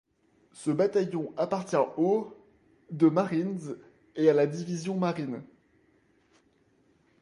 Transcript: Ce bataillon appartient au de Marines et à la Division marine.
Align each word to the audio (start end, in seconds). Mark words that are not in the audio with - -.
Ce 0.53 0.71
bataillon 0.71 1.31
appartient 1.37 1.75
au 1.95 2.35
de 2.89 3.07
Marines 3.07 3.77
et 4.15 4.31
à 4.31 4.33
la 4.33 4.47
Division 4.47 4.97
marine. 4.97 5.43